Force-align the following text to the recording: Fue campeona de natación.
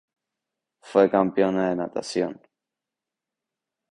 Fue 0.81 1.11
campeona 1.11 1.69
de 1.69 1.75
natación. 1.75 2.41